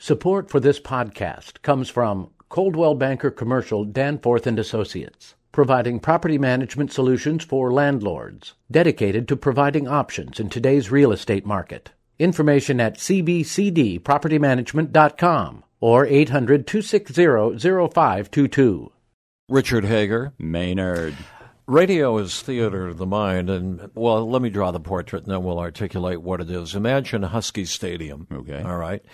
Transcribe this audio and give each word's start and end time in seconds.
Support 0.00 0.48
for 0.48 0.60
this 0.60 0.78
podcast 0.78 1.60
comes 1.62 1.90
from 1.90 2.30
Coldwell 2.48 2.94
Banker 2.94 3.32
Commercial 3.32 3.84
Danforth 3.84 4.46
and 4.46 4.56
Associates, 4.56 5.34
providing 5.50 5.98
property 5.98 6.38
management 6.38 6.92
solutions 6.92 7.42
for 7.42 7.72
landlords, 7.72 8.54
dedicated 8.70 9.26
to 9.26 9.36
providing 9.36 9.88
options 9.88 10.38
in 10.38 10.50
today's 10.50 10.92
real 10.92 11.10
estate 11.10 11.44
market. 11.44 11.90
Information 12.16 12.78
at 12.78 12.96
cbcdpropertymanagement.com 12.96 15.64
or 15.80 16.06
800-260-0522. 16.06 18.90
Richard 19.48 19.84
Hagar. 19.84 20.32
Maynard. 20.38 21.16
Radio 21.68 22.16
is 22.16 22.40
theater 22.40 22.88
of 22.88 22.96
the 22.96 23.04
mind, 23.04 23.50
and 23.50 23.90
well, 23.94 24.26
let 24.26 24.40
me 24.40 24.48
draw 24.48 24.70
the 24.70 24.80
portrait, 24.80 25.24
and 25.24 25.32
then 25.32 25.44
we'll 25.44 25.58
articulate 25.58 26.22
what 26.22 26.40
it 26.40 26.50
is. 26.50 26.74
Imagine 26.74 27.22
Husky 27.24 27.66
Stadium. 27.66 28.26
Okay. 28.32 28.62
All 28.62 28.78
right, 28.78 29.04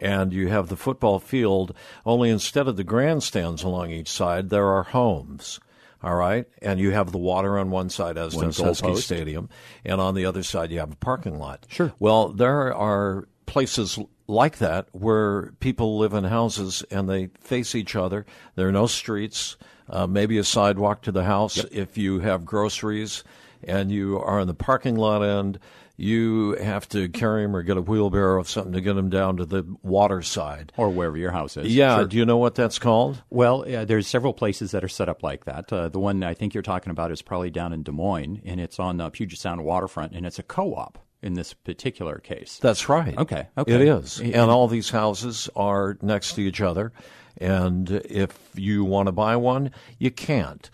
and 0.00 0.32
you 0.32 0.46
have 0.46 0.68
the 0.68 0.76
football 0.76 1.18
field. 1.18 1.74
Only 2.06 2.30
instead 2.30 2.68
of 2.68 2.76
the 2.76 2.84
grandstands 2.84 3.64
along 3.64 3.90
each 3.90 4.08
side, 4.08 4.48
there 4.48 4.68
are 4.68 4.84
homes. 4.84 5.58
All 6.04 6.14
right, 6.14 6.46
and 6.62 6.78
you 6.78 6.92
have 6.92 7.10
the 7.10 7.18
water 7.18 7.58
on 7.58 7.72
one 7.72 7.90
side, 7.90 8.16
as 8.16 8.36
One 8.36 8.46
does 8.46 8.58
Husky 8.58 8.86
goalpost. 8.86 8.98
Stadium, 8.98 9.48
and 9.84 10.00
on 10.00 10.14
the 10.14 10.26
other 10.26 10.44
side 10.44 10.70
you 10.70 10.78
have 10.78 10.92
a 10.92 10.96
parking 10.96 11.40
lot. 11.40 11.66
Sure. 11.68 11.92
Well, 11.98 12.28
there 12.28 12.72
are 12.72 13.26
places 13.46 13.98
like 14.26 14.58
that 14.58 14.86
where 14.92 15.52
people 15.60 15.98
live 15.98 16.14
in 16.14 16.24
houses 16.24 16.82
and 16.90 17.08
they 17.08 17.28
face 17.40 17.74
each 17.74 17.94
other. 17.96 18.24
There 18.54 18.68
are 18.68 18.72
no 18.72 18.86
streets, 18.86 19.56
uh, 19.88 20.06
maybe 20.06 20.38
a 20.38 20.44
sidewalk 20.44 21.02
to 21.02 21.12
the 21.12 21.24
house. 21.24 21.58
If 21.70 21.98
you 21.98 22.20
have 22.20 22.44
groceries 22.44 23.22
and 23.62 23.90
you 23.90 24.18
are 24.18 24.40
in 24.40 24.46
the 24.48 24.54
parking 24.54 24.96
lot 24.96 25.22
end, 25.22 25.58
you 25.96 26.56
have 26.56 26.88
to 26.88 27.08
carry 27.08 27.42
them 27.42 27.54
or 27.54 27.62
get 27.62 27.76
a 27.76 27.80
wheelbarrow 27.82 28.40
of 28.40 28.48
something 28.48 28.72
to 28.72 28.80
get 28.80 28.94
them 28.94 29.10
down 29.10 29.36
to 29.36 29.44
the 29.46 29.64
water 29.82 30.22
side. 30.22 30.72
Or 30.76 30.88
wherever 30.90 31.16
your 31.16 31.30
house 31.30 31.56
is. 31.56 31.72
Yeah, 31.74 31.98
Sure. 31.98 32.06
do 32.06 32.16
you 32.16 32.24
know 32.26 32.36
what 32.38 32.56
that's 32.56 32.80
called? 32.80 33.22
Well, 33.30 33.64
uh, 33.72 33.84
there's 33.84 34.08
several 34.08 34.32
places 34.32 34.72
that 34.72 34.82
are 34.82 34.88
set 34.88 35.08
up 35.08 35.22
like 35.22 35.44
that. 35.44 35.72
Uh, 35.72 35.88
the 35.88 36.00
one 36.00 36.24
I 36.24 36.34
think 36.34 36.52
you're 36.52 36.64
talking 36.64 36.90
about 36.90 37.12
is 37.12 37.22
probably 37.22 37.50
down 37.50 37.72
in 37.72 37.84
Des 37.84 37.92
Moines, 37.92 38.42
and 38.44 38.58
it's 38.60 38.80
on 38.80 38.96
the 38.96 39.08
Puget 39.10 39.38
Sound 39.38 39.64
waterfront, 39.64 40.14
and 40.14 40.26
it's 40.26 40.38
a 40.40 40.42
co-op 40.42 40.98
in 41.24 41.34
this 41.34 41.54
particular 41.54 42.18
case. 42.18 42.58
That's 42.60 42.88
right. 42.88 43.16
Okay, 43.16 43.48
okay. 43.56 43.74
It 43.74 43.80
is. 43.80 44.20
And- 44.20 44.50
all 44.50 44.68
these 44.68 44.90
houses 44.90 45.48
are 45.56 45.96
next 46.02 46.34
to 46.34 46.42
each 46.42 46.60
other. 46.60 46.92
And 47.38 47.90
if 47.90 48.38
you 48.54 48.84
want 48.84 49.06
to 49.06 49.12
buy 49.12 49.34
one, 49.36 49.72
you 49.98 50.12
can't 50.12 50.70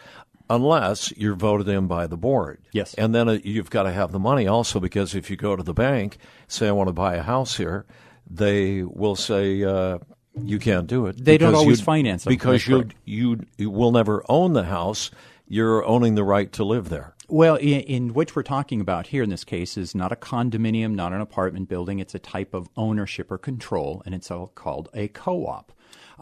unless 0.50 1.16
you're 1.16 1.36
voted 1.36 1.68
in 1.68 1.86
by 1.86 2.08
the 2.08 2.16
board. 2.16 2.60
Yes. 2.72 2.92
And 2.94 3.14
then 3.14 3.28
uh, 3.28 3.38
you've 3.44 3.70
got 3.70 3.84
to 3.84 3.92
have 3.92 4.10
the 4.10 4.18
money 4.18 4.48
also 4.48 4.80
because 4.80 5.14
if 5.14 5.30
you 5.30 5.36
go 5.36 5.54
to 5.54 5.62
the 5.62 5.72
bank, 5.72 6.18
say, 6.48 6.66
I 6.66 6.72
want 6.72 6.88
to 6.88 6.92
buy 6.92 7.14
a 7.14 7.22
house 7.22 7.56
here, 7.56 7.86
they 8.28 8.82
will 8.82 9.14
say, 9.14 9.62
uh, 9.62 9.98
you 10.42 10.58
can't 10.58 10.88
do 10.88 11.06
it. 11.06 11.24
They 11.24 11.38
don't 11.38 11.54
always 11.54 11.80
finance 11.80 12.24
them. 12.24 12.32
Because 12.32 12.66
you, 12.66 12.88
you, 13.04 13.46
you 13.56 13.70
will 13.70 13.92
never 13.92 14.24
own 14.28 14.52
the 14.52 14.64
house. 14.64 15.12
You're 15.46 15.84
owning 15.86 16.16
the 16.16 16.24
right 16.24 16.50
to 16.54 16.64
live 16.64 16.88
there. 16.88 17.14
Well, 17.30 17.54
in, 17.56 17.80
in 17.82 18.14
which 18.14 18.34
we're 18.34 18.42
talking 18.42 18.80
about 18.80 19.06
here 19.06 19.22
in 19.22 19.30
this 19.30 19.44
case 19.44 19.76
is 19.76 19.94
not 19.94 20.10
a 20.10 20.16
condominium, 20.16 20.94
not 20.94 21.12
an 21.12 21.20
apartment 21.20 21.68
building. 21.68 22.00
It's 22.00 22.14
a 22.14 22.18
type 22.18 22.54
of 22.54 22.68
ownership 22.76 23.30
or 23.30 23.38
control, 23.38 24.02
and 24.04 24.14
it's 24.14 24.30
all 24.30 24.48
called 24.48 24.88
a 24.94 25.08
co-op. 25.08 25.72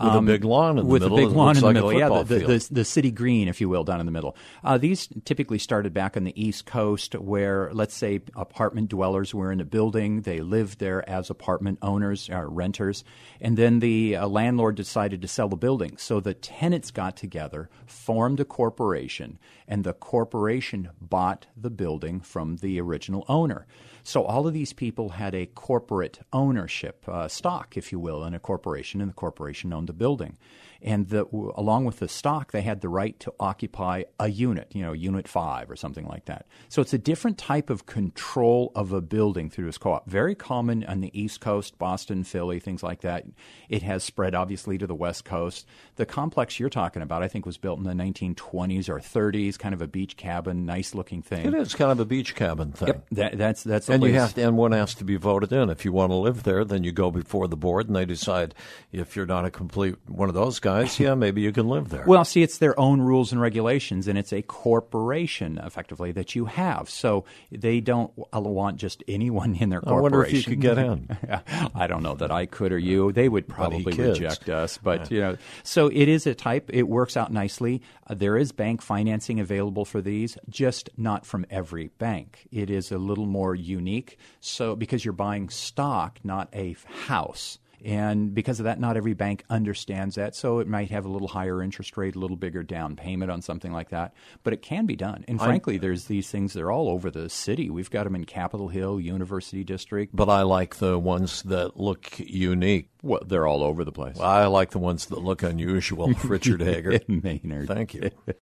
With 0.00 0.14
a 0.14 0.20
big 0.22 0.44
lawn 0.44 0.78
in 0.78 0.84
the 0.84 0.92
with 0.92 1.02
middle, 1.02 1.18
a 1.18 1.26
big 1.26 1.36
lawn 1.36 1.56
in 1.56 1.60
the 1.60 1.66
like 1.66 1.72
a 1.72 1.74
middle, 1.74 1.92
yeah, 1.92 2.06
football 2.06 2.22
the, 2.22 2.38
the, 2.38 2.68
the 2.70 2.84
city 2.84 3.10
green, 3.10 3.48
if 3.48 3.60
you 3.60 3.68
will, 3.68 3.82
down 3.82 3.98
in 3.98 4.06
the 4.06 4.12
middle. 4.12 4.36
Uh, 4.62 4.78
these 4.78 5.08
typically 5.24 5.58
started 5.58 5.92
back 5.92 6.16
on 6.16 6.22
the 6.22 6.40
East 6.40 6.66
Coast, 6.66 7.16
where 7.16 7.68
let's 7.72 7.94
say 7.94 8.20
apartment 8.36 8.90
dwellers 8.90 9.34
were 9.34 9.50
in 9.50 9.60
a 9.60 9.64
building, 9.64 10.20
they 10.20 10.38
lived 10.38 10.78
there 10.78 11.08
as 11.10 11.30
apartment 11.30 11.80
owners 11.82 12.30
or 12.30 12.48
renters, 12.48 13.02
and 13.40 13.56
then 13.56 13.80
the 13.80 14.14
uh, 14.14 14.28
landlord 14.28 14.76
decided 14.76 15.20
to 15.22 15.26
sell 15.26 15.48
the 15.48 15.56
building. 15.56 15.96
So 15.96 16.20
the 16.20 16.34
tenants 16.34 16.92
got 16.92 17.16
together, 17.16 17.68
formed 17.84 18.38
a 18.38 18.44
corporation, 18.44 19.40
and 19.66 19.82
the 19.82 19.94
corporation 19.94 20.90
bought 21.00 21.46
the 21.56 21.70
building 21.70 22.20
from 22.20 22.56
the 22.56 22.80
original 22.80 23.24
owner. 23.28 23.66
So 24.02 24.24
all 24.24 24.46
of 24.46 24.54
these 24.54 24.72
people 24.72 25.10
had 25.10 25.34
a 25.34 25.46
corporate 25.46 26.20
ownership 26.32 27.06
uh, 27.06 27.28
stock, 27.28 27.76
if 27.76 27.92
you 27.92 27.98
will, 27.98 28.24
in 28.24 28.34
a 28.34 28.38
corporation, 28.38 29.00
and 29.00 29.10
the 29.10 29.14
corporation 29.14 29.72
owned 29.72 29.88
the 29.88 29.92
building. 29.92 30.38
And 30.80 31.08
the, 31.08 31.26
along 31.56 31.86
with 31.86 31.98
the 31.98 32.08
stock, 32.08 32.52
they 32.52 32.62
had 32.62 32.80
the 32.80 32.88
right 32.88 33.18
to 33.20 33.34
occupy 33.40 34.04
a 34.20 34.28
unit, 34.28 34.70
you 34.72 34.82
know, 34.82 34.92
unit 34.92 35.26
five 35.26 35.70
or 35.70 35.76
something 35.76 36.06
like 36.06 36.26
that. 36.26 36.46
So 36.68 36.80
it's 36.80 36.92
a 36.92 36.98
different 36.98 37.36
type 37.36 37.68
of 37.68 37.86
control 37.86 38.70
of 38.76 38.92
a 38.92 39.00
building 39.00 39.50
through 39.50 39.66
this 39.66 39.78
co-op. 39.78 40.08
Very 40.08 40.36
common 40.36 40.84
on 40.84 41.00
the 41.00 41.10
East 41.20 41.40
Coast, 41.40 41.78
Boston, 41.78 42.22
Philly, 42.22 42.60
things 42.60 42.82
like 42.84 43.00
that. 43.00 43.24
It 43.68 43.82
has 43.82 44.04
spread 44.04 44.36
obviously 44.36 44.78
to 44.78 44.86
the 44.86 44.94
West 44.94 45.24
Coast. 45.24 45.66
The 45.96 46.06
complex 46.06 46.60
you're 46.60 46.70
talking 46.70 47.02
about, 47.02 47.24
I 47.24 47.28
think, 47.28 47.44
was 47.44 47.58
built 47.58 47.78
in 47.78 47.84
the 47.84 47.92
1920s 47.92 48.88
or 48.88 49.00
30s, 49.00 49.58
kind 49.58 49.74
of 49.74 49.82
a 49.82 49.88
beach 49.88 50.16
cabin, 50.16 50.64
nice 50.64 50.87
looking 50.94 51.22
thing. 51.22 51.46
It 51.46 51.54
is 51.54 51.74
kind 51.74 51.90
of 51.90 52.00
a 52.00 52.04
beach 52.04 52.34
cabin 52.34 52.72
thing. 52.72 53.02
That, 53.12 53.38
that's 53.38 53.62
that's 53.62 53.86
the 53.86 53.94
And 53.94 54.02
you 54.02 54.14
have 54.14 54.34
to, 54.34 54.42
and 54.42 54.56
one 54.56 54.72
has 54.72 54.94
to 54.96 55.04
be 55.04 55.16
voted 55.16 55.52
in. 55.52 55.70
If 55.70 55.84
you 55.84 55.92
want 55.92 56.10
to 56.10 56.16
live 56.16 56.42
there, 56.42 56.64
then 56.64 56.84
you 56.84 56.92
go 56.92 57.10
before 57.10 57.48
the 57.48 57.56
board, 57.56 57.86
and 57.86 57.96
they 57.96 58.04
decide 58.04 58.54
if 58.92 59.16
you're 59.16 59.26
not 59.26 59.44
a 59.44 59.50
complete 59.50 59.96
one 60.06 60.28
of 60.28 60.34
those 60.34 60.60
guys. 60.60 60.98
Yeah, 60.98 61.14
maybe 61.14 61.40
you 61.40 61.52
can 61.52 61.68
live 61.68 61.90
there. 61.90 62.04
Well, 62.06 62.24
see, 62.24 62.42
it's 62.42 62.58
their 62.58 62.78
own 62.78 63.00
rules 63.00 63.32
and 63.32 63.40
regulations, 63.40 64.08
and 64.08 64.18
it's 64.18 64.32
a 64.32 64.42
corporation, 64.42 65.58
effectively, 65.58 66.12
that 66.12 66.34
you 66.34 66.46
have. 66.46 66.90
So 66.90 67.24
they 67.50 67.80
don't 67.80 68.12
want 68.32 68.76
just 68.76 69.02
anyone 69.08 69.54
in 69.54 69.70
their 69.70 69.80
corporation. 69.80 69.98
I 69.98 70.02
wonder 70.02 70.24
if 70.24 70.32
you 70.32 70.42
could 70.42 70.60
get 70.60 70.78
in. 70.78 71.16
I 71.74 71.86
don't 71.86 72.02
know 72.02 72.14
that 72.14 72.30
I 72.30 72.46
could 72.46 72.72
or 72.72 72.78
you. 72.78 73.12
They 73.12 73.28
would 73.28 73.48
probably 73.48 73.92
reject 73.92 74.48
us, 74.48 74.78
but 74.78 75.10
you 75.10 75.20
know. 75.20 75.36
So 75.62 75.88
it 75.88 76.08
is 76.08 76.26
a 76.26 76.34
type. 76.34 76.70
It 76.72 76.88
works 76.88 77.16
out 77.16 77.32
nicely. 77.32 77.82
Uh, 78.06 78.14
there 78.14 78.36
is 78.36 78.52
bank 78.52 78.82
financing 78.82 79.40
available 79.40 79.84
for 79.84 80.00
these, 80.00 80.38
just 80.48 80.77
not 80.96 81.26
from 81.26 81.46
every 81.50 81.88
bank. 81.98 82.46
It 82.50 82.70
is 82.70 82.90
a 82.92 82.98
little 82.98 83.26
more 83.26 83.54
unique. 83.54 84.18
So 84.40 84.76
because 84.76 85.04
you're 85.04 85.12
buying 85.12 85.48
stock, 85.48 86.18
not 86.24 86.48
a 86.52 86.76
house. 87.06 87.58
And 87.84 88.34
because 88.34 88.58
of 88.58 88.64
that, 88.64 88.80
not 88.80 88.96
every 88.96 89.14
bank 89.14 89.44
understands 89.48 90.16
that. 90.16 90.34
So 90.34 90.58
it 90.58 90.66
might 90.66 90.90
have 90.90 91.04
a 91.04 91.08
little 91.08 91.28
higher 91.28 91.62
interest 91.62 91.96
rate, 91.96 92.16
a 92.16 92.18
little 92.18 92.36
bigger 92.36 92.64
down 92.64 92.96
payment 92.96 93.30
on 93.30 93.40
something 93.40 93.72
like 93.72 93.90
that. 93.90 94.14
But 94.42 94.52
it 94.52 94.62
can 94.62 94.86
be 94.86 94.96
done. 94.96 95.24
And 95.28 95.40
frankly, 95.40 95.78
there's 95.78 96.06
these 96.06 96.28
things, 96.28 96.54
they're 96.54 96.72
all 96.72 96.88
over 96.88 97.08
the 97.08 97.28
city. 97.28 97.70
We've 97.70 97.88
got 97.88 98.02
them 98.02 98.16
in 98.16 98.24
Capitol 98.24 98.66
Hill, 98.66 98.98
University 98.98 99.62
District. 99.62 100.14
but 100.14 100.28
I 100.28 100.42
like 100.42 100.76
the 100.76 100.98
ones 100.98 101.42
that 101.44 101.78
look 101.78 102.18
unique. 102.18 102.88
Well, 103.00 103.22
they're 103.24 103.46
all 103.46 103.62
over 103.62 103.84
the 103.84 103.92
place. 103.92 104.18
I 104.18 104.46
like 104.46 104.70
the 104.70 104.80
ones 104.80 105.06
that 105.06 105.20
look 105.22 105.44
unusual. 105.44 106.08
Richard 106.24 106.60
Hagar. 106.60 106.98
Maynard. 107.06 107.68
Thank 107.68 107.94
you. 107.94 108.10